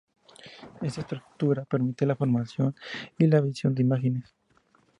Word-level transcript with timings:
Esta 0.81 1.01
estructura 1.01 1.63
permite 1.65 2.07
la 2.07 2.15
formación 2.15 2.73
y 3.19 3.27
la 3.27 3.39
visión 3.39 3.75
de 3.75 3.83
imágenes. 3.83 4.33